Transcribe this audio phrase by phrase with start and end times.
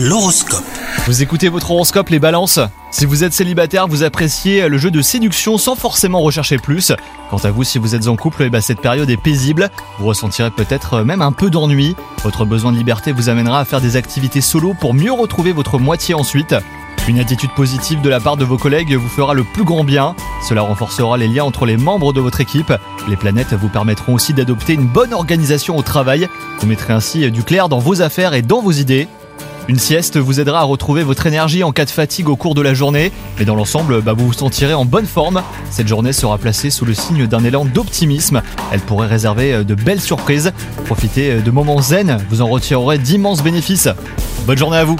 [0.00, 0.62] L'horoscope.
[1.06, 2.60] Vous écoutez votre horoscope les balances
[2.92, 6.92] Si vous êtes célibataire, vous appréciez le jeu de séduction sans forcément rechercher plus.
[7.30, 9.70] Quant à vous, si vous êtes en couple, eh ben, cette période est paisible.
[9.98, 11.96] Vous ressentirez peut-être même un peu d'ennui.
[12.22, 15.80] Votre besoin de liberté vous amènera à faire des activités solo pour mieux retrouver votre
[15.80, 16.54] moitié ensuite.
[17.08, 20.14] Une attitude positive de la part de vos collègues vous fera le plus grand bien.
[20.48, 22.72] Cela renforcera les liens entre les membres de votre équipe.
[23.08, 26.28] Les planètes vous permettront aussi d'adopter une bonne organisation au travail.
[26.60, 29.08] Vous mettrez ainsi du clair dans vos affaires et dans vos idées.
[29.68, 32.62] Une sieste vous aidera à retrouver votre énergie en cas de fatigue au cours de
[32.62, 35.42] la journée, mais dans l'ensemble, bah, vous vous sentirez en bonne forme.
[35.70, 38.40] Cette journée sera placée sous le signe d'un élan d'optimisme.
[38.72, 40.54] Elle pourrait réserver euh, de belles surprises.
[40.86, 43.90] Profitez euh, de moments zen, vous en retirerez d'immenses bénéfices.
[44.46, 44.96] Bonne journée à vous